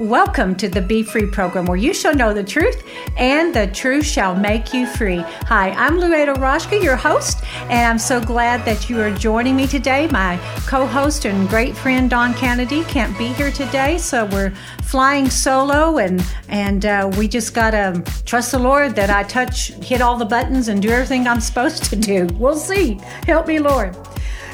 [0.00, 2.84] Welcome to the Be Free program where you shall know the truth
[3.16, 5.18] and the truth shall make you free.
[5.18, 9.66] Hi, I'm Louada Raschke, your host, and I'm so glad that you are joining me
[9.66, 10.06] today.
[10.12, 10.36] My
[10.68, 14.52] co host and great friend Don Kennedy can't be here today, so we're
[14.84, 19.72] flying solo and, and uh, we just got to trust the Lord that I touch,
[19.82, 22.28] hit all the buttons, and do everything I'm supposed to do.
[22.34, 23.00] We'll see.
[23.26, 23.96] Help me, Lord.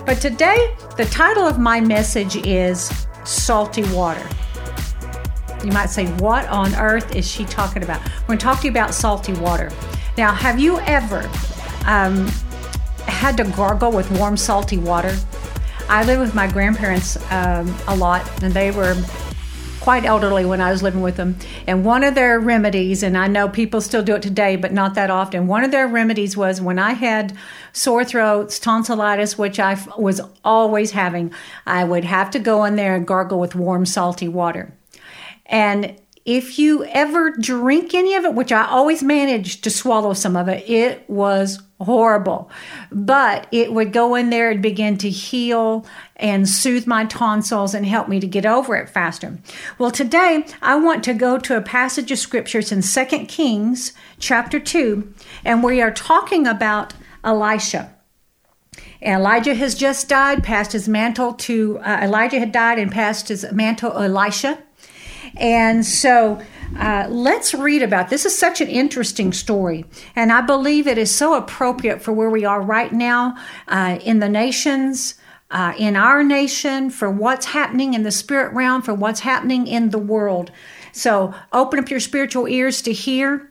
[0.07, 2.91] But today, the title of my message is
[3.25, 4.27] Salty Water.
[5.65, 8.05] You might say, What on earth is she talking about?
[8.05, 9.71] We're going to talk to you about salty water.
[10.19, 11.29] Now, have you ever
[11.87, 12.27] um,
[13.07, 15.17] had to gargle with warm, salty water?
[15.89, 18.95] I lived with my grandparents um, a lot, and they were
[19.81, 21.37] quite elderly when I was living with them.
[21.67, 24.95] And one of their remedies, and I know people still do it today, but not
[24.95, 27.37] that often, one of their remedies was when I had
[27.73, 31.33] sore throats, tonsillitis, which I was always having,
[31.67, 34.73] I would have to go in there and gargle with warm, salty water.
[35.47, 40.37] And if you ever drink any of it, which I always managed to swallow some
[40.37, 42.51] of it, it was horrible.
[42.91, 45.85] But it would go in there and begin to heal
[46.17, 49.39] and soothe my tonsils and help me to get over it faster.
[49.79, 54.59] Well, today I want to go to a passage of scriptures in 2 Kings chapter
[54.59, 55.13] 2,
[55.45, 57.95] and we are talking about Elisha.
[59.03, 63.45] Elijah has just died, passed his mantle to uh, Elijah had died and passed his
[63.53, 64.63] mantle Elisha.
[65.37, 66.41] And so
[66.79, 69.85] uh, let's read about this is such an interesting story.
[70.17, 73.37] And i believe it is so appropriate for where we are right now
[73.69, 75.15] uh, in the nations
[75.51, 79.91] uh, in our nation for what's happening in the spirit realm for what's happening in
[79.91, 80.51] the world.
[80.93, 83.51] So open up your spiritual ears to hear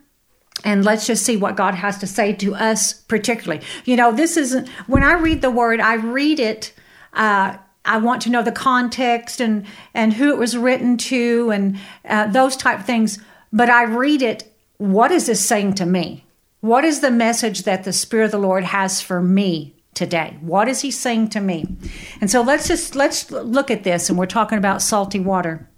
[0.66, 3.64] and let's just see what god has to say to us particularly.
[3.86, 6.74] You know this isn't when i read the word i read it
[7.14, 11.78] uh, I want to know the context and and who it was written to and
[12.08, 13.20] uh, those type of things.
[13.52, 14.56] But I read it.
[14.78, 16.26] What is this saying to me?
[16.62, 20.38] What is the message that the Spirit of the Lord has for me today?
[20.40, 21.68] What is He saying to me?
[22.22, 24.10] And so let's just let's look at this.
[24.10, 25.70] And we're talking about salty water.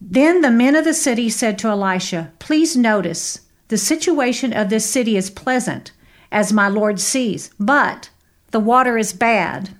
[0.00, 4.86] Then the men of the city said to Elisha, "Please notice the situation of this
[4.90, 5.92] city is pleasant,
[6.32, 8.10] as my Lord sees, but
[8.50, 9.70] the water is bad."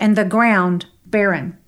[0.00, 1.58] And the ground barren.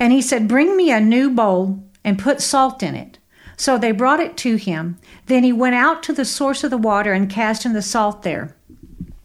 [0.00, 3.18] And he said, Bring me a new bowl and put salt in it.
[3.56, 4.98] So they brought it to him.
[5.26, 8.22] Then he went out to the source of the water and cast in the salt
[8.22, 8.54] there.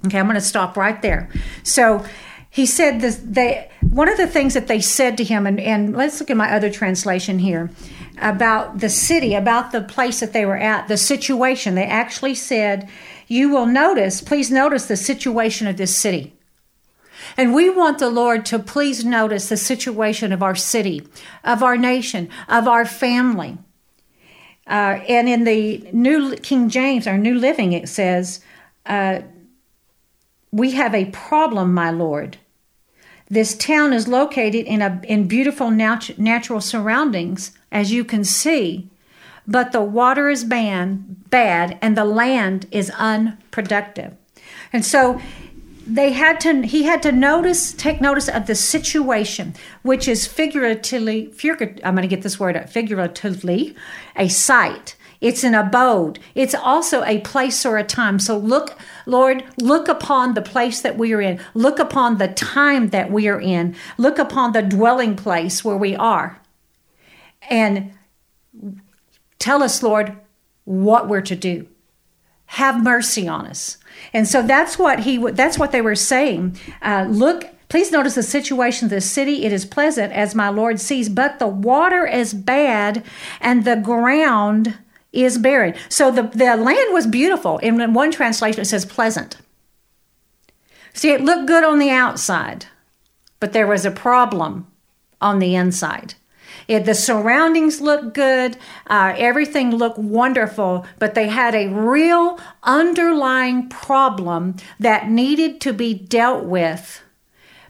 [0.06, 1.30] Okay, I'm going to stop right there.
[1.64, 2.06] So
[2.50, 5.96] he said this, they, one of the things that they said to him, and, and
[5.96, 7.70] let's look at my other translation here
[8.22, 11.76] about the city, about the place that they were at, the situation.
[11.76, 12.90] They actually said,
[13.28, 16.34] You will notice, please notice the situation of this city.
[17.38, 21.08] And we want the Lord to please notice the situation of our city,
[21.44, 23.58] of our nation, of our family.
[24.68, 28.42] Uh, and in the New King James, our New Living, it says,
[28.86, 29.22] uh,
[30.52, 32.38] We have a problem, my Lord.
[33.30, 38.90] This town is located in, a, in beautiful nat- natural surroundings, as you can see,
[39.48, 44.16] but the water is ban- bad and the land is unproductive.
[44.74, 45.22] And so
[45.88, 51.34] they had to he had to notice take notice of the situation which is figuratively
[51.84, 53.76] i'm going to get this word figuratively
[54.16, 54.96] a site.
[55.20, 56.18] It's an abode.
[56.34, 58.18] It's also a place or a time.
[58.20, 61.40] So look lord look upon the place that we are in.
[61.54, 63.76] Look upon the time that we are in.
[63.98, 66.42] Look upon the dwelling place where we are.
[67.50, 67.94] And
[69.40, 70.18] tell us lord
[70.66, 71.68] what we're to do
[72.52, 73.78] have mercy on us
[74.14, 76.58] and so that's what he that's what they were saying.
[76.82, 79.46] Uh, look, please notice the situation of the city.
[79.46, 83.04] It is pleasant as my Lord sees, but the water is bad
[83.40, 84.78] and the ground
[85.14, 85.76] is barren.
[85.90, 87.58] So the, the land was beautiful.
[87.60, 89.38] In one translation, it says pleasant.
[90.94, 92.66] See, it looked good on the outside,
[93.40, 94.68] but there was a problem
[95.22, 96.16] on the inside.
[96.68, 98.58] It, the surroundings looked good,
[98.88, 105.94] uh, everything looked wonderful, but they had a real underlying problem that needed to be
[105.94, 107.02] dealt with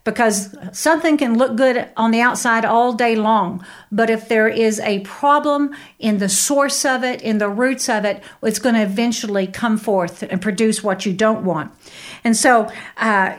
[0.03, 4.79] because something can look good on the outside all day long, but if there is
[4.79, 8.81] a problem in the source of it, in the roots of it, it's going to
[8.81, 11.71] eventually come forth and produce what you don't want.
[12.23, 13.37] And so uh,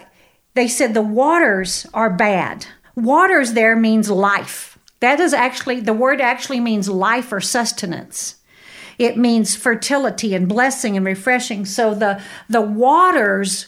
[0.55, 2.67] they said the waters are bad.
[2.95, 4.72] Waters there means life.
[5.03, 8.37] That is actually, the word actually means life or sustenance.
[8.99, 11.67] It means fertility and blessing and refreshing.
[11.67, 13.67] So the, the waters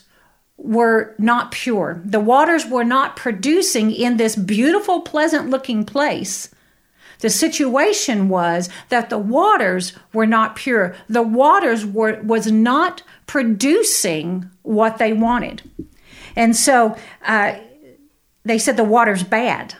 [0.56, 2.00] were not pure.
[2.04, 6.54] The waters were not producing in this beautiful, pleasant looking place
[7.20, 10.94] The situation was that the waters were not pure.
[11.08, 15.62] The waters were was not producing what they wanted,
[16.36, 17.54] and so uh,
[18.44, 19.74] they said the water's bad.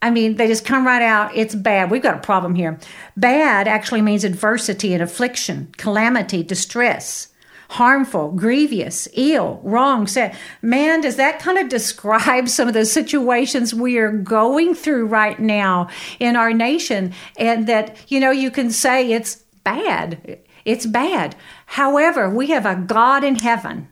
[0.00, 1.34] I mean, they just come right out.
[1.36, 1.90] It's bad.
[1.90, 2.78] We've got a problem here.
[3.16, 7.28] Bad actually means adversity and affliction, calamity, distress,
[7.70, 10.36] harmful, grievous, ill, wrong, sad.
[10.62, 15.38] Man, does that kind of describe some of the situations we are going through right
[15.38, 15.88] now
[16.20, 17.12] in our nation?
[17.36, 20.38] And that, you know, you can say it's bad.
[20.64, 21.34] It's bad.
[21.66, 23.88] However, we have a God in heaven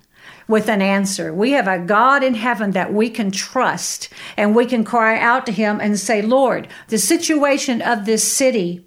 [0.48, 1.32] with an answer.
[1.32, 5.46] We have a God in heaven that we can trust and we can cry out
[5.46, 8.86] to him and say, Lord, the situation of this city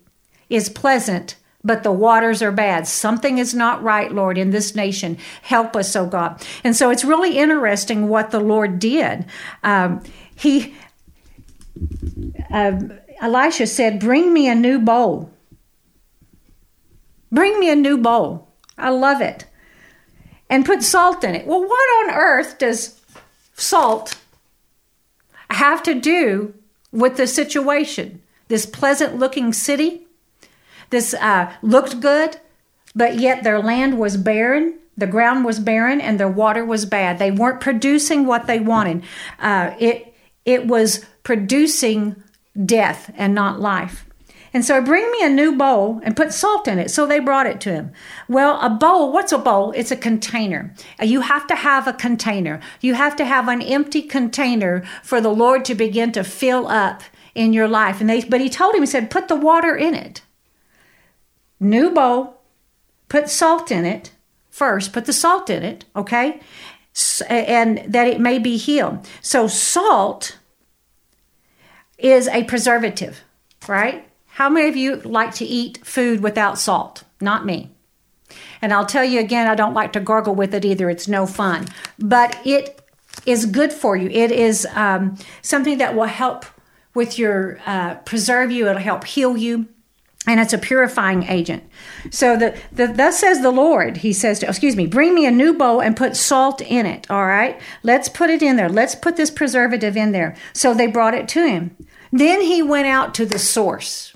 [0.50, 2.88] is pleasant, but the waters are bad.
[2.88, 5.18] Something is not right, Lord, in this nation.
[5.42, 6.42] Help us, oh God.
[6.64, 9.26] And so it's really interesting what the Lord did.
[9.64, 10.02] Um,
[10.36, 10.74] he,
[12.50, 12.80] uh,
[13.22, 15.32] Elisha said, Bring me a new bowl.
[17.32, 18.48] Bring me a new bowl.
[18.78, 19.46] I love it
[20.50, 21.46] and put salt in it.
[21.46, 23.00] Well, what on earth does
[23.56, 24.18] salt
[25.50, 26.54] have to do
[26.92, 28.22] with the situation?
[28.48, 30.08] This pleasant looking city,
[30.90, 32.38] this uh, looked good,
[32.96, 34.80] but yet their land was barren.
[34.98, 37.20] The ground was barren and their water was bad.
[37.20, 39.04] They weren't producing what they wanted.
[39.40, 40.14] Uh, it
[40.46, 42.22] it was producing
[42.66, 44.09] death and not life.
[44.54, 46.90] And so bring me a new bowl and put salt in it.
[46.90, 47.92] So they brought it to him.
[48.28, 49.72] Well, a bowl, what's a bowl?
[49.76, 50.74] It's a container.
[51.02, 52.60] You have to have a container.
[52.82, 57.04] You have to have an empty container for the Lord to begin to fill up
[57.36, 58.02] in your life.
[58.02, 60.22] And they but he told him, he said, put the water in it.
[61.60, 62.42] New bowl,
[63.08, 64.12] put salt in it
[64.50, 66.40] first, put the salt in it, okay?
[67.30, 69.08] And that it may be healed.
[69.22, 70.38] So salt
[71.98, 73.22] is a preservative,
[73.68, 74.09] right?
[74.40, 77.04] How many of you like to eat food without salt?
[77.20, 77.72] Not me.
[78.62, 80.90] And I'll tell you again, I don't like to gargle with it either.
[80.90, 81.68] It's no fun.
[82.00, 82.82] But it
[83.26, 84.10] is good for you.
[84.10, 86.46] It is um, something that will help
[86.94, 89.68] with your, uh, preserve you, it'll help heal you.
[90.26, 91.64] And it's a purifying agent.
[92.10, 95.32] So the, the thus says the Lord, he says, to, excuse me, bring me a
[95.32, 97.12] new bowl and put salt in it.
[97.12, 97.60] All right.
[97.84, 98.70] Let's put it in there.
[98.70, 100.38] Let's put this preservative in there.
[100.54, 101.76] So they brought it to him.
[102.14, 104.16] Then he went out to the source.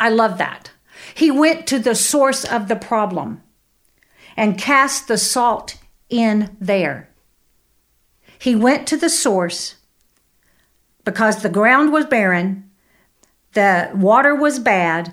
[0.00, 0.72] I love that.
[1.14, 3.42] He went to the source of the problem
[4.36, 5.76] and cast the salt
[6.08, 7.10] in there.
[8.38, 9.76] He went to the source
[11.04, 12.70] because the ground was barren,
[13.52, 15.12] the water was bad.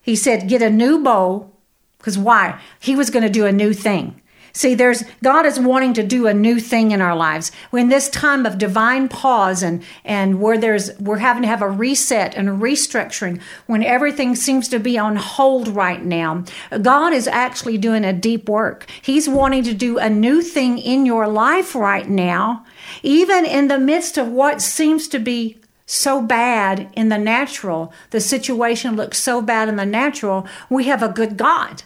[0.00, 1.56] He said, Get a new bowl.
[1.98, 2.58] Because why?
[2.78, 4.22] He was going to do a new thing.
[4.52, 7.52] See, there's God is wanting to do a new thing in our lives.
[7.70, 11.70] When this time of divine pause and and where there's we're having to have a
[11.70, 16.44] reset and a restructuring, when everything seems to be on hold right now,
[16.82, 18.86] God is actually doing a deep work.
[19.02, 22.64] He's wanting to do a new thing in your life right now,
[23.02, 27.92] even in the midst of what seems to be so bad in the natural.
[28.10, 30.46] The situation looks so bad in the natural.
[30.68, 31.82] We have a good God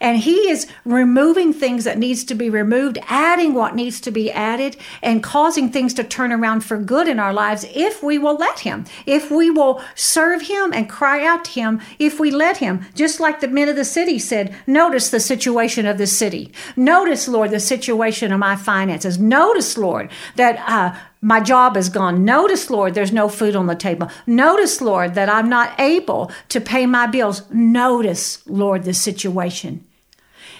[0.00, 4.30] and he is removing things that needs to be removed, adding what needs to be
[4.30, 8.36] added, and causing things to turn around for good in our lives if we will
[8.36, 12.58] let him, if we will serve him and cry out to him, if we let
[12.58, 12.84] him.
[12.94, 16.52] Just like the men of the city said, notice the situation of the city.
[16.76, 19.18] Notice, Lord, the situation of my finances.
[19.18, 22.24] Notice, Lord, that uh, my job is gone.
[22.24, 24.10] Notice, Lord, there's no food on the table.
[24.26, 27.42] Notice, Lord, that I'm not able to pay my bills.
[27.50, 29.84] Notice, Lord, the situation.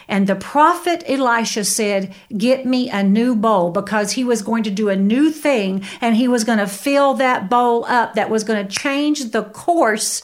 [0.08, 4.70] And the prophet Elisha said, Get me a new bowl because he was going to
[4.70, 8.42] do a new thing and he was going to fill that bowl up that was
[8.42, 10.22] going to change the course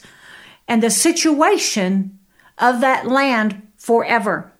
[0.67, 2.19] and the situation
[2.59, 4.51] of that land forever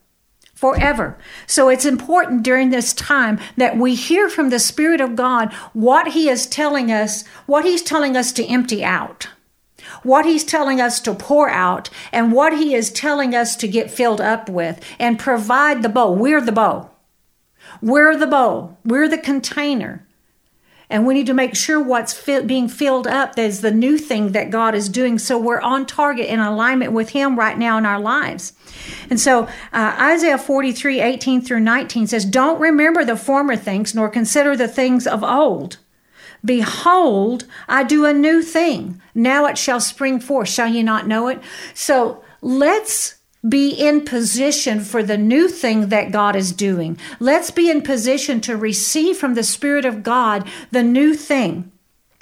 [0.55, 1.19] forever.
[1.47, 6.13] So it's important during this time that we hear from the Spirit of God what
[6.13, 9.29] He is telling us, what He's telling us to empty out,
[10.03, 13.91] what He's telling us to pour out, and what He is telling us to get
[13.91, 16.15] filled up with and provide the bowl.
[16.15, 16.91] We're the bowl.
[17.81, 18.79] We're the bowl.
[18.85, 20.07] We're the container.
[20.91, 24.51] And we need to make sure what's being filled up is the new thing that
[24.51, 25.19] God is doing.
[25.19, 28.53] So we're on target in alignment with Him right now in our lives.
[29.09, 34.09] And so uh, Isaiah 43, 18 through 19 says, Don't remember the former things, nor
[34.09, 35.79] consider the things of old.
[36.45, 39.01] Behold, I do a new thing.
[39.15, 40.49] Now it shall spring forth.
[40.49, 41.41] Shall ye not know it?
[41.73, 43.17] So let's
[43.49, 46.99] be in position for the new thing that God is doing.
[47.21, 51.71] Let's be in position to receive from the Spirit of God the new thing.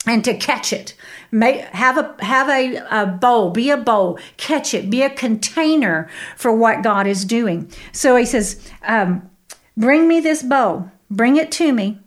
[0.07, 0.95] and to catch it.
[1.31, 6.09] May, have a have a, a bowl, be a bowl, catch it, be a container
[6.37, 7.71] for what God is doing.
[7.93, 9.31] So he says, um,
[9.77, 11.99] "Bring me this bowl, bring it to me,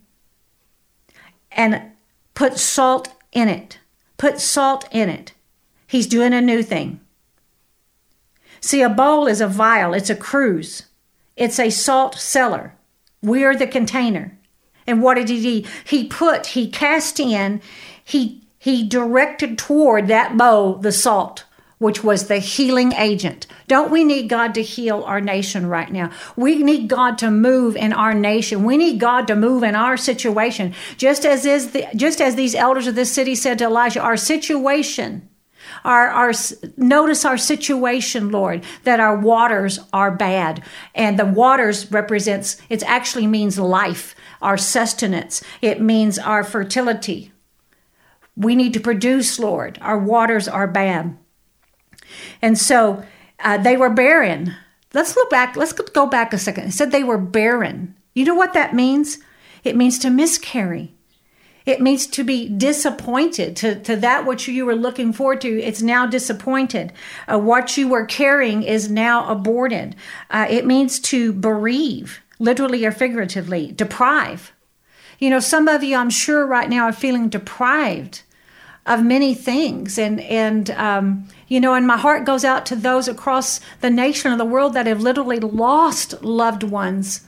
[1.51, 1.81] and
[2.35, 3.79] put salt in it.
[4.17, 5.31] Put salt in it."
[5.87, 6.99] He's doing a new thing.
[8.61, 10.83] See, a bowl is a vial, it's a cruse,
[11.35, 12.73] it's a salt cellar.
[13.21, 14.37] We are the container.
[14.87, 15.69] And what did he do?
[15.85, 17.61] He put, he cast in,
[18.03, 21.44] he he directed toward that bowl the salt,
[21.77, 23.48] which was the healing agent.
[23.67, 26.12] Don't we need God to heal our nation right now?
[26.36, 28.63] We need God to move in our nation.
[28.63, 30.74] We need God to move in our situation.
[30.98, 34.17] Just as is the, just as these elders of this city said to Elijah, our
[34.17, 35.29] situation
[35.84, 36.32] our, our
[36.77, 40.63] notice our situation lord that our waters are bad
[40.94, 47.32] and the waters represents it actually means life our sustenance it means our fertility
[48.36, 49.77] we need to produce, Lord.
[49.82, 51.17] Our waters are bad.
[52.41, 53.03] And so
[53.39, 54.55] uh, they were barren.
[54.93, 55.55] Let's look back.
[55.55, 56.65] Let's go back a second.
[56.65, 57.95] It said they were barren.
[58.13, 59.19] You know what that means?
[59.63, 60.93] It means to miscarry.
[61.65, 65.81] It means to be disappointed, to, to that which you were looking forward to, it's
[65.81, 66.93] now disappointed.
[67.27, 69.95] Uh, what you were carrying is now aborted.
[70.29, 74.53] Uh, it means to bereave, literally or figuratively, deprive.
[75.17, 78.22] You know, some of you, I'm sure, right now are feeling deprived
[78.85, 83.07] of many things and and um, you know and my heart goes out to those
[83.07, 87.21] across the nation and the world that have literally lost loved ones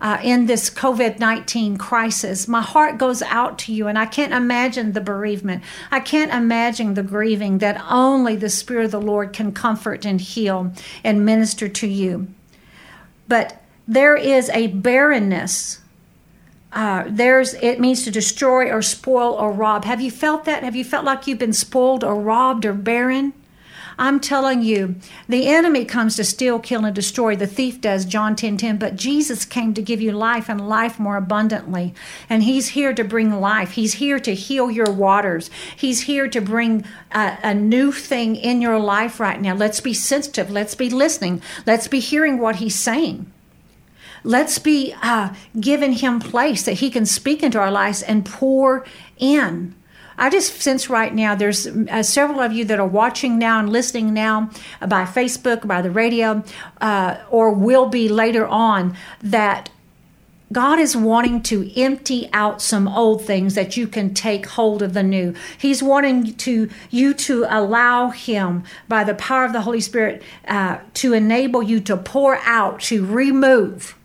[0.00, 2.46] uh, in this COVID 19 crisis.
[2.46, 5.62] My heart goes out to you, and I can't imagine the bereavement.
[5.90, 10.20] I can't imagine the grieving that only the Spirit of the Lord can comfort and
[10.20, 12.28] heal and minister to you.
[13.28, 15.80] But there is a barrenness
[16.74, 19.84] uh, there's it means to destroy or spoil or rob.
[19.84, 20.64] Have you felt that?
[20.64, 23.32] Have you felt like you've been spoiled or robbed or barren?
[23.96, 24.96] I'm telling you,
[25.28, 27.36] the enemy comes to steal, kill, and destroy.
[27.36, 28.78] The thief does, John 10 10.
[28.78, 31.94] But Jesus came to give you life and life more abundantly.
[32.28, 33.72] And He's here to bring life.
[33.72, 35.50] He's here to heal your waters.
[35.76, 39.54] He's here to bring a, a new thing in your life right now.
[39.54, 40.50] Let's be sensitive.
[40.50, 41.40] Let's be listening.
[41.66, 43.30] Let's be hearing what He's saying.
[44.24, 48.84] Let's be uh, giving him place that he can speak into our lives and pour
[49.18, 49.74] in.
[50.16, 53.70] I just sense right now there's uh, several of you that are watching now and
[53.70, 54.50] listening now
[54.80, 56.42] by Facebook, by the radio,
[56.80, 59.70] uh, or will be later on that
[60.52, 64.94] God is wanting to empty out some old things that you can take hold of
[64.94, 65.34] the new.
[65.58, 70.78] He's wanting to you to allow Him by the power of the Holy Spirit uh,
[70.94, 73.96] to enable you to pour out, to remove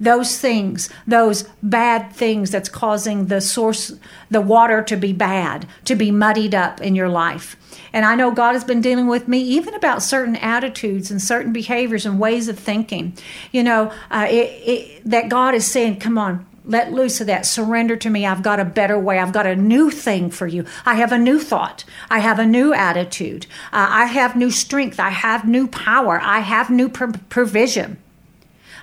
[0.00, 3.92] those things, those bad things that's causing the source,
[4.30, 7.56] the water to be bad, to be muddied up in your life.
[7.92, 11.52] And I know God has been dealing with me even about certain attitudes and certain
[11.52, 13.16] behaviors and ways of thinking.
[13.50, 17.46] You know, uh, it, it, that God is saying, come on, let loose of that.
[17.46, 18.26] Surrender to me.
[18.26, 19.18] I've got a better way.
[19.18, 20.66] I've got a new thing for you.
[20.84, 21.84] I have a new thought.
[22.10, 23.46] I have a new attitude.
[23.72, 25.00] Uh, I have new strength.
[25.00, 26.20] I have new power.
[26.20, 27.96] I have new provision.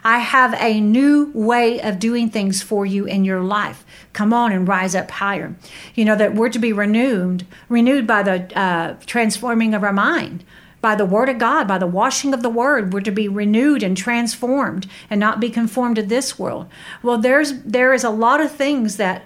[0.05, 3.83] I have a new way of doing things for you in your life.
[4.13, 5.55] Come on and rise up higher.
[5.95, 10.45] You know that we're to be renewed, renewed by the uh, transforming of our mind
[10.79, 13.81] by the word of God, by the washing of the word, we're to be renewed
[13.81, 16.67] and transformed and not be conformed to this world.
[17.01, 19.23] Well, there's there is a lot of things that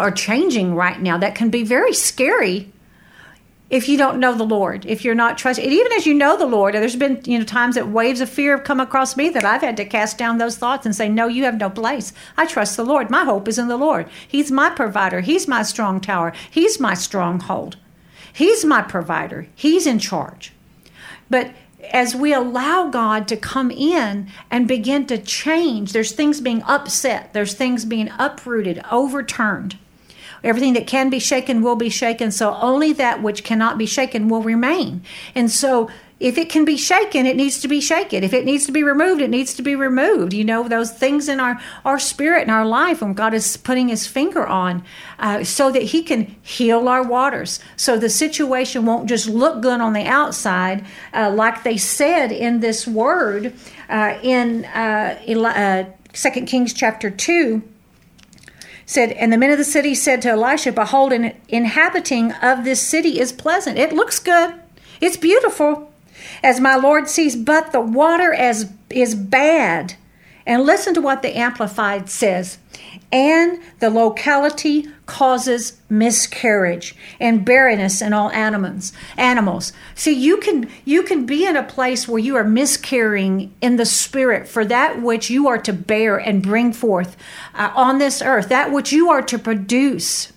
[0.00, 2.72] are changing right now that can be very scary
[3.70, 6.44] if you don't know the Lord, if you're not trusting, even as you know the
[6.44, 9.44] Lord, there's been you know times that waves of fear have come across me that
[9.44, 12.12] I've had to cast down those thoughts and say, "No, you have no place.
[12.36, 13.10] I trust the Lord.
[13.10, 14.08] My hope is in the Lord.
[14.26, 15.20] He's my provider.
[15.20, 16.32] He's my strong tower.
[16.50, 17.76] He's my stronghold.
[18.32, 19.46] He's my provider.
[19.54, 20.52] He's in charge."
[21.30, 21.52] But
[21.92, 27.32] as we allow God to come in and begin to change, there's things being upset,
[27.32, 29.78] there's things being uprooted, overturned.
[30.42, 32.30] Everything that can be shaken will be shaken.
[32.30, 35.02] So only that which cannot be shaken will remain.
[35.34, 38.22] And so if it can be shaken, it needs to be shaken.
[38.22, 40.34] If it needs to be removed, it needs to be removed.
[40.34, 43.88] You know, those things in our, our spirit and our life, and God is putting
[43.88, 44.84] his finger on
[45.18, 47.58] uh, so that he can heal our waters.
[47.76, 52.60] So the situation won't just look good on the outside, uh, like they said in
[52.60, 53.54] this word
[53.88, 55.84] uh, in uh, 2 uh,
[56.46, 57.62] Kings chapter 2
[58.90, 62.82] said, And the men of the city said to Elisha, Behold, an inhabiting of this
[62.82, 63.78] city is pleasant.
[63.78, 64.54] It looks good.
[65.00, 65.92] It's beautiful.
[66.42, 69.94] As my Lord sees, but the water as is bad.
[70.44, 72.58] And listen to what the Amplified says.
[73.12, 79.72] And the locality causes miscarriage and barrenness in all animals animals.
[79.94, 83.86] See you can you can be in a place where you are miscarrying in the
[83.86, 87.16] spirit for that which you are to bear and bring forth
[87.54, 90.32] uh, on this earth that which you are to produce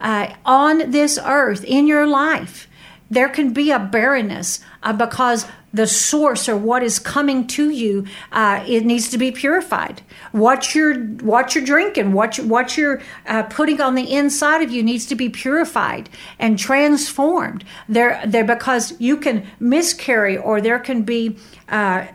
[0.00, 2.67] uh, on this earth in your life
[3.10, 8.06] there can be a barrenness uh, because the source or what is coming to you
[8.32, 10.02] uh, it needs to be purified.
[10.32, 14.70] What you're what you're drinking what you, what you're uh, putting on the inside of
[14.70, 17.64] you needs to be purified and transformed.
[17.88, 21.36] There there because you can miscarry or there can be
[21.68, 22.06] uh,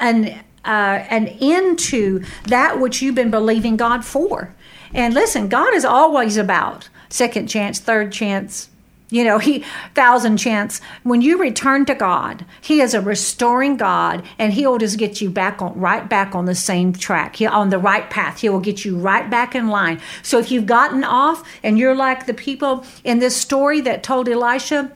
[0.00, 4.54] an uh, an end to that which you've been believing God for.
[4.92, 8.69] And listen God is always about second chance third chance
[9.10, 9.64] you know, he
[9.94, 10.80] thousand chance.
[11.02, 15.30] When you return to God, He is a restoring God, and He'll just get you
[15.30, 17.36] back on right back on the same track.
[17.36, 18.40] He on the right path.
[18.40, 20.00] He will get you right back in line.
[20.22, 24.28] So if you've gotten off and you're like the people in this story that told
[24.28, 24.92] Elisha,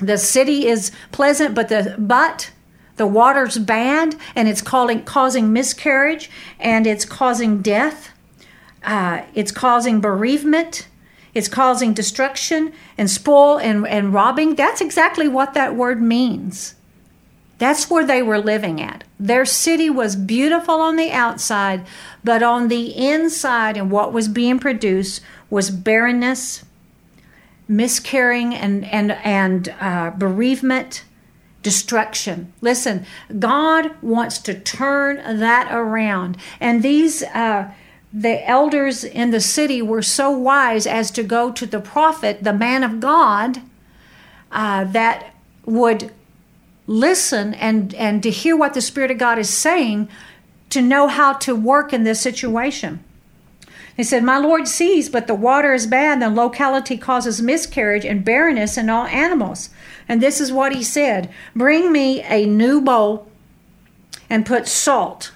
[0.00, 2.50] the city is pleasant, but the but
[2.96, 8.10] the water's bad, and it's calling causing miscarriage, and it's causing death.
[8.82, 10.88] Uh, it's causing bereavement
[11.34, 14.54] it's causing destruction and spoil and, and robbing.
[14.54, 16.74] That's exactly what that word means.
[17.58, 19.04] That's where they were living at.
[19.18, 21.84] Their city was beautiful on the outside,
[22.22, 25.20] but on the inside, and what was being produced
[25.50, 26.64] was barrenness,
[27.66, 31.04] miscarrying, and and and uh, bereavement,
[31.64, 32.52] destruction.
[32.60, 33.04] Listen,
[33.40, 37.22] God wants to turn that around, and these.
[37.24, 37.72] Uh,
[38.12, 42.52] the elders in the city were so wise as to go to the prophet, the
[42.52, 43.60] man of God,
[44.50, 45.34] uh, that
[45.66, 46.10] would
[46.86, 50.08] listen and, and to hear what the Spirit of God is saying
[50.70, 53.04] to know how to work in this situation.
[53.96, 58.24] He said, My Lord sees, but the water is bad, the locality causes miscarriage and
[58.24, 59.70] barrenness in all animals.
[60.08, 63.28] And this is what he said Bring me a new bowl
[64.30, 65.32] and put salt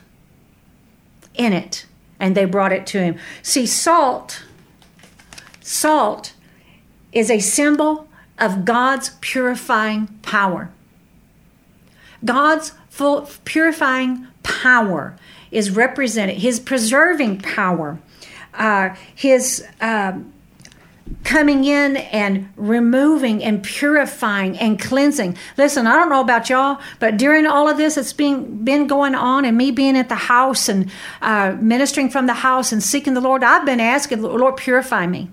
[1.35, 1.87] in it
[2.23, 3.19] and they brought it to him.
[3.43, 4.45] See, salt,
[5.61, 6.35] salt
[7.13, 8.09] is a symbol
[8.39, 10.71] of God's purifying power.
[12.25, 15.17] God's full purifying power
[15.51, 17.99] is represented, his preserving power,
[18.55, 20.32] uh, his um,
[21.25, 25.37] coming in and removing and purifying and cleansing.
[25.57, 28.87] Listen, I don't know about y'all, but during all of this that's being been been
[28.87, 32.83] going on, and me being at the house and uh, ministering from the house and
[32.83, 35.29] seeking the Lord, I've been asking, Lord, purify me.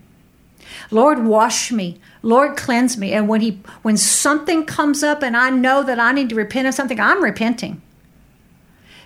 [0.92, 2.00] Lord, wash me.
[2.22, 3.14] Lord, cleanse me.
[3.14, 6.68] And when he when something comes up and I know that I need to repent
[6.68, 7.82] of something, I'm repenting.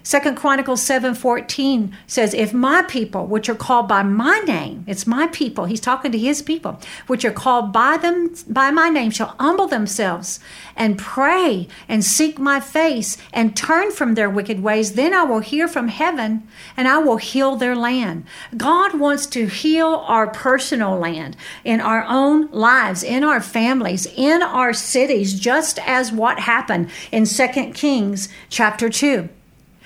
[0.05, 5.27] Second Chronicles 7:14 says, "If my people, which are called by my name, it's my
[5.27, 9.33] people, he's talking to his people, which are called by them by my name, shall
[9.39, 10.41] humble themselves
[10.75, 15.39] and pray and seek my face and turn from their wicked ways, then I will
[15.39, 16.43] hear from heaven
[16.75, 18.25] and I will heal their land."
[18.57, 24.43] God wants to heal our personal land in our own lives, in our families, in
[24.43, 29.29] our cities, just as what happened in Second Kings chapter 2.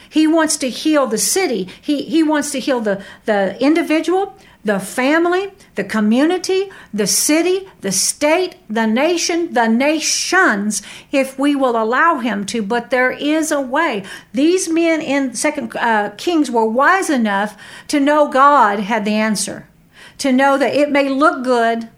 [0.09, 1.67] He wants to heal the city.
[1.81, 7.91] He, he wants to heal the, the individual, the family, the community, the city, the
[7.91, 12.61] state, the nation, the nations, if we will allow him to.
[12.61, 14.03] But there is a way.
[14.33, 19.67] These men in Second uh, Kings were wise enough to know God had the answer,
[20.17, 21.89] to know that it may look good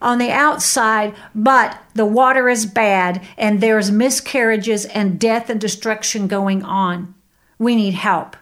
[0.00, 6.26] on the outside, but the water is bad and there's miscarriages and death and destruction
[6.26, 7.14] going on.
[7.62, 8.36] We need help.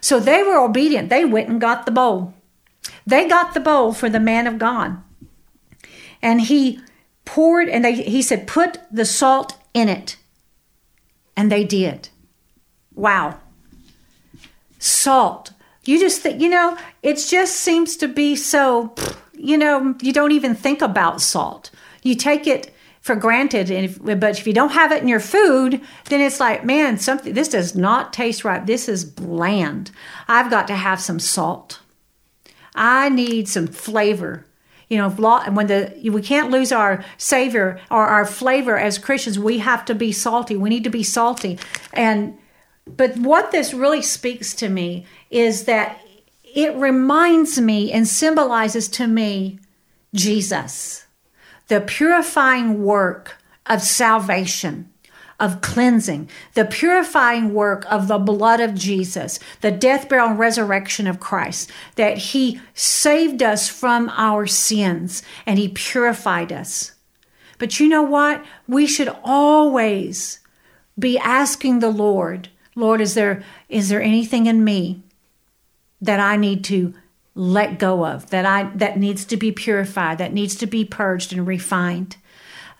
[0.00, 1.08] So they were obedient.
[1.08, 2.34] They went and got the bowl.
[3.04, 5.02] They got the bowl for the man of God.
[6.22, 6.78] And he
[7.24, 10.16] poured, and they, he said, Put the salt in it.
[11.36, 12.10] And they did.
[12.94, 13.40] Wow.
[14.78, 15.50] Salt.
[15.84, 18.94] You just think, you know, it just seems to be so,
[19.32, 21.70] you know, you don't even think about salt.
[22.04, 23.70] You take it for granted.
[23.70, 26.98] And if, but if you don't have it in your food, then it's like, man,
[26.98, 28.64] something this does not taste right.
[28.64, 29.90] This is bland.
[30.28, 31.80] I've got to have some salt.
[32.74, 34.46] I need some flavor.
[34.88, 39.58] You know, when the we can't lose our savior or our flavor as Christians, we
[39.58, 40.56] have to be salty.
[40.56, 41.58] We need to be salty.
[41.92, 42.36] And
[42.86, 46.00] but what this really speaks to me is that
[46.42, 49.60] it reminds me and symbolizes to me
[50.12, 51.06] Jesus
[51.70, 54.90] the purifying work of salvation,
[55.38, 61.06] of cleansing, the purifying work of the blood of Jesus, the death, burial, and resurrection
[61.06, 66.90] of Christ, that He saved us from our sins and He purified us.
[67.58, 68.44] But you know what?
[68.66, 70.40] We should always
[70.98, 75.04] be asking the Lord, Lord, is there is there anything in me
[76.00, 76.94] that I need to
[77.34, 81.32] let go of, that I that needs to be purified, that needs to be purged
[81.32, 82.16] and refined?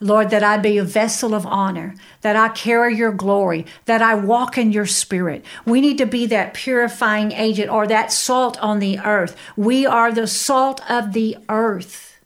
[0.03, 4.15] Lord, that I be a vessel of honor, that I carry your glory, that I
[4.15, 5.45] walk in your spirit.
[5.63, 9.37] We need to be that purifying agent or that salt on the earth.
[9.55, 12.19] We are the salt of the earth.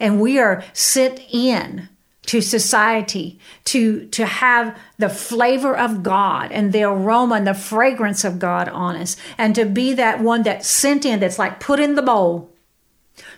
[0.00, 1.90] And we are sent in
[2.26, 8.24] to society to, to have the flavor of God and the aroma and the fragrance
[8.24, 9.16] of God on us.
[9.38, 12.50] And to be that one that's sent in, that's like put in the bowl,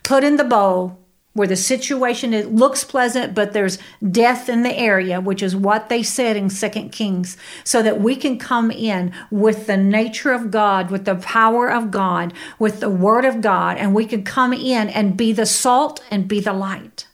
[0.03, 0.99] put in the bowl
[1.35, 3.79] where the situation it looks pleasant but there's
[4.11, 8.15] death in the area which is what they said in second kings so that we
[8.15, 12.91] can come in with the nature of god with the power of god with the
[12.91, 16.53] word of god and we can come in and be the salt and be the
[16.53, 17.07] light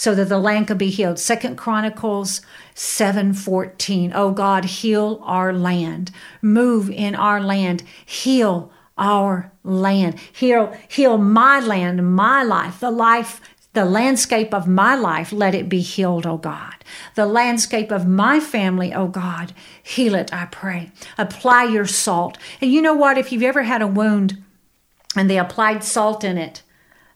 [0.00, 2.40] so that the land could be healed second chronicles
[2.74, 6.10] 7:14 oh god heal our land
[6.40, 10.20] move in our land heal our land.
[10.32, 13.40] Heal, heal my land, my life, the life,
[13.72, 15.32] the landscape of my life.
[15.32, 16.74] Let it be healed, O God.
[17.14, 20.92] The landscape of my family, O God, heal it, I pray.
[21.16, 22.36] Apply your salt.
[22.60, 23.16] And you know what?
[23.16, 24.42] If you've ever had a wound
[25.16, 26.62] and they applied salt in it,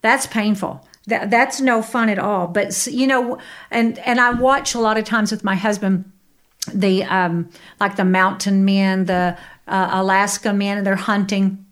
[0.00, 0.86] that's painful.
[1.06, 2.46] That, that's no fun at all.
[2.46, 3.38] But you know,
[3.70, 6.10] and and I watch a lot of times with my husband
[6.72, 9.36] the um like the mountain men, the
[9.68, 11.64] uh, Alaska men, and they're hunting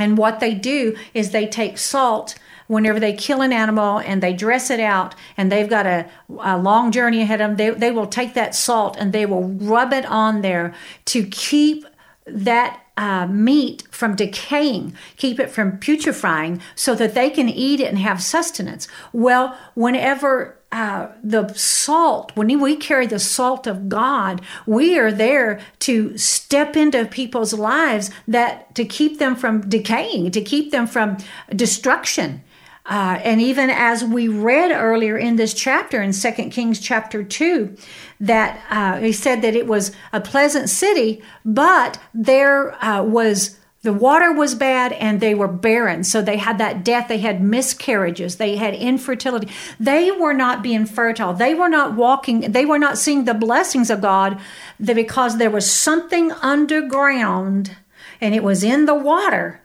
[0.00, 2.36] and what they do is they take salt
[2.68, 6.08] whenever they kill an animal and they dress it out and they've got a,
[6.40, 9.48] a, long journey ahead of them, they, they will take that salt and they will
[9.48, 10.72] rub it on there
[11.04, 11.84] to keep
[12.26, 17.86] that uh, meat from decaying, keep it from putrefying so that they can eat it
[17.86, 18.86] and have sustenance.
[19.14, 25.60] Well, whenever uh, the salt, when we carry the salt of God, we are there
[25.80, 31.16] to step into people's lives that to keep them from decaying, to keep them from
[31.56, 32.42] destruction.
[32.90, 37.76] Uh, and even as we read earlier in this chapter in Second Kings chapter 2,
[38.18, 43.92] that uh, he said that it was a pleasant city, but there uh, was the
[43.94, 46.04] water was bad and they were barren.
[46.04, 47.08] So they had that death.
[47.08, 48.36] They had miscarriages.
[48.36, 49.48] They had infertility.
[49.78, 51.32] They were not being fertile.
[51.32, 52.40] They were not walking.
[52.52, 54.38] They were not seeing the blessings of God
[54.78, 57.74] because there was something underground
[58.20, 59.59] and it was in the water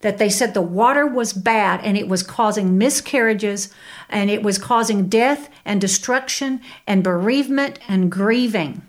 [0.00, 3.72] that they said the water was bad and it was causing miscarriages
[4.08, 8.82] and it was causing death and destruction and bereavement and grieving.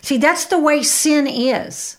[0.00, 1.98] See, that's the way sin is.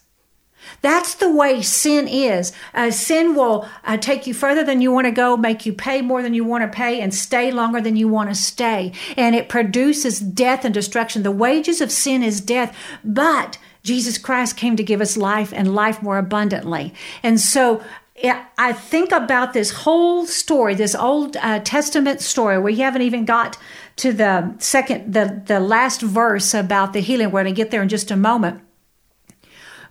[0.82, 2.52] That's the way sin is.
[2.74, 6.02] Uh, sin will uh, take you further than you want to go, make you pay
[6.02, 8.94] more than you want to pay, and stay longer than you want to stay.
[9.16, 11.24] And it produces death and destruction.
[11.24, 15.76] The wages of sin is death, but Jesus Christ came to give us life and
[15.76, 16.94] life more abundantly.
[17.22, 17.84] And so
[18.22, 22.60] I think about this whole story, this Old uh, Testament story.
[22.60, 23.58] where you haven't even got
[23.98, 27.32] to the second, the, the last verse about the healing.
[27.32, 28.62] We're going to get there in just a moment.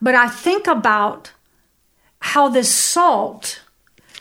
[0.01, 1.33] But I think about
[2.21, 3.61] how this salt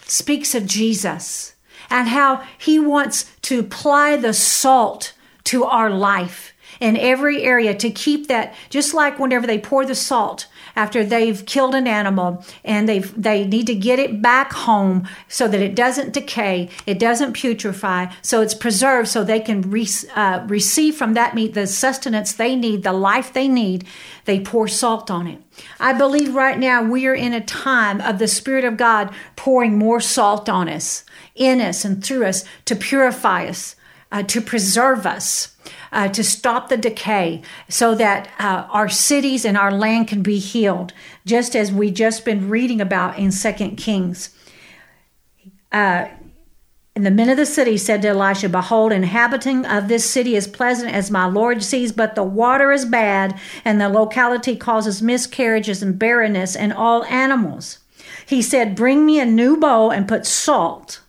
[0.06, 1.54] speaks of Jesus
[1.90, 5.14] and how he wants to apply the salt
[5.46, 9.96] to our life in every area to keep that, just like whenever they pour the
[9.96, 15.08] salt after they've killed an animal and they they need to get it back home
[15.28, 19.88] so that it doesn't decay, it doesn't putrefy, so it's preserved so they can re,
[20.16, 23.86] uh, receive from that meat the sustenance they need, the life they need.
[24.26, 25.42] They pour salt on it.
[25.80, 29.78] I believe right now we are in a time of the Spirit of God pouring
[29.78, 31.04] more salt on us,
[31.36, 33.76] in us, and through us to purify us,
[34.12, 35.56] uh, to preserve us
[35.92, 40.40] uh, to stop the decay so that uh, our cities and our land can be
[40.40, 40.94] healed,
[41.26, 44.36] just as we just been reading about in Second Kings.
[45.72, 46.08] Uh,
[46.94, 50.48] and the men of the city said to Elisha, Behold, inhabiting of this city is
[50.48, 55.82] pleasant as my Lord sees, but the water is bad, and the locality causes miscarriages
[55.82, 57.80] and barrenness and all animals.
[58.26, 61.00] He said, Bring me a new bowl and put salt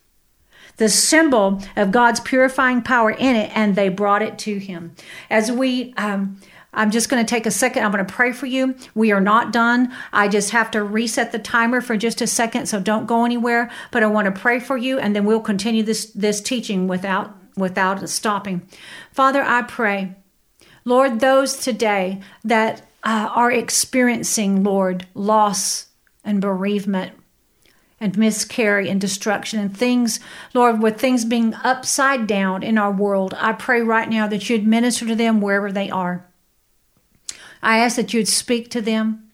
[0.77, 4.95] the symbol of God's purifying power in it, and they brought it to him.
[5.29, 6.39] As we, um,
[6.73, 7.83] I'm just going to take a second.
[7.83, 8.75] I'm going to pray for you.
[8.95, 9.93] We are not done.
[10.11, 13.69] I just have to reset the timer for just a second, so don't go anywhere.
[13.91, 17.35] But I want to pray for you, and then we'll continue this this teaching without
[17.55, 18.67] without stopping.
[19.11, 20.15] Father, I pray,
[20.85, 25.87] Lord, those today that uh, are experiencing, Lord, loss
[26.23, 27.13] and bereavement
[28.03, 30.19] and miscarry and destruction and things,
[30.53, 34.67] Lord, with things being upside down in our world, I pray right now that you'd
[34.67, 36.27] minister to them wherever they are.
[37.61, 39.31] I ask that you'd speak to them.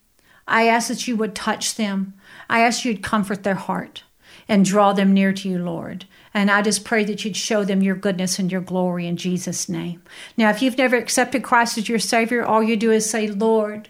[0.48, 2.14] I ask that you would touch them.
[2.48, 4.04] I ask you'd comfort their heart
[4.48, 6.06] and draw them near to you, Lord.
[6.32, 9.68] And I just pray that you'd show them your goodness and your glory in Jesus'
[9.68, 10.04] name.
[10.38, 13.90] Now, if you've never accepted Christ as your Savior, all you do is say, Lord,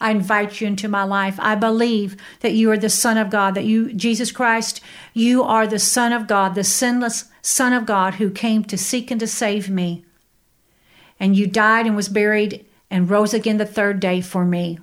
[0.00, 1.36] I invite you into my life.
[1.38, 4.80] I believe that you are the Son of God, that you, Jesus Christ,
[5.12, 9.10] you are the Son of God, the sinless Son of God who came to seek
[9.10, 10.04] and to save me.
[11.18, 14.78] And you died and was buried and rose again the third day for me.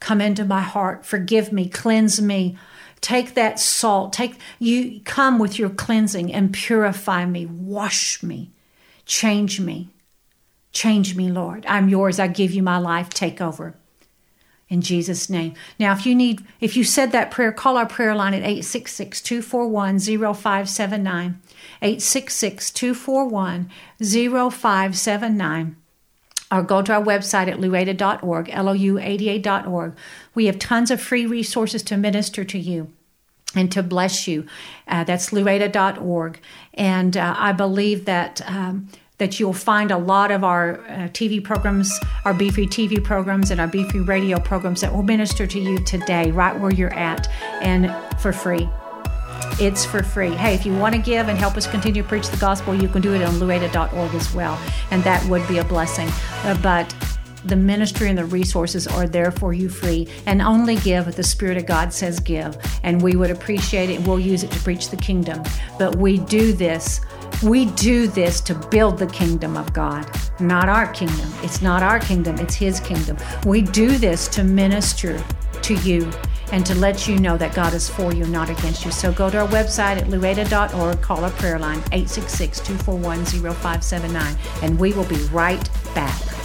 [0.00, 2.56] Come into my heart, forgive me, cleanse me.
[3.02, 8.52] Take that salt, take you come with your cleansing and purify me, wash me,
[9.04, 9.90] change me.
[10.72, 11.66] Change me, Lord.
[11.68, 12.18] I'm yours.
[12.18, 13.10] I give you my life.
[13.10, 13.76] Take over
[14.72, 15.52] in Jesus' name.
[15.78, 19.20] Now, if you need, if you said that prayer, call our prayer line at 866
[19.20, 21.40] 241 0579.
[21.82, 25.76] 866 241 0579
[26.50, 29.96] or go to our website at louada.org, L-O-U-A-D-A.org.
[30.34, 32.92] We have tons of free resources to minister to you
[33.54, 34.46] and to bless you.
[34.88, 36.40] Uh, that's louada.org.
[36.74, 41.42] And uh, I believe that um, that you'll find a lot of our uh, TV
[41.42, 41.92] programs,
[42.24, 45.60] our Be Free TV programs, and our Be Free radio programs that will minister to
[45.60, 47.28] you today, right where you're at,
[47.60, 48.68] and for free.
[49.60, 50.30] It's for free.
[50.30, 52.88] Hey, if you want to give and help us continue to preach the gospel, you
[52.88, 54.58] can do it on louada.org as well,
[54.90, 56.08] and that would be a blessing.
[56.44, 56.92] Uh, but
[57.44, 61.24] the ministry and the resources are there for you free and only give what the
[61.24, 64.90] spirit of god says give and we would appreciate it we'll use it to preach
[64.90, 65.42] the kingdom
[65.78, 67.00] but we do this
[67.42, 70.08] we do this to build the kingdom of God,
[70.40, 71.32] not our kingdom.
[71.42, 73.16] It's not our kingdom, it's His kingdom.
[73.44, 75.22] We do this to minister
[75.62, 76.10] to you
[76.52, 78.92] and to let you know that God is for you, not against you.
[78.92, 84.78] So go to our website at louada.org, call our prayer line 866 241 0579, and
[84.78, 86.41] we will be right back.